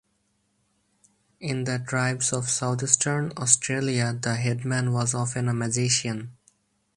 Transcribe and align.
In 1.39 1.65
the 1.65 1.77
tribes 1.77 2.33
of 2.33 2.49
Southeastern 2.49 3.33
Australia 3.37 4.17
the 4.19 4.33
headman 4.33 4.93
was 4.93 5.13
often 5.13 5.47
a 5.47 5.53
magician. 5.53 6.35